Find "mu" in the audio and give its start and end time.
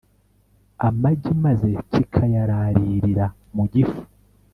3.55-3.63